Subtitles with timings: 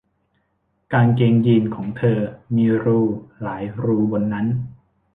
[0.93, 2.19] กางเกงยีนส์ของเธอ
[2.55, 2.99] มีรู
[3.41, 4.47] หลายรูบนนั้น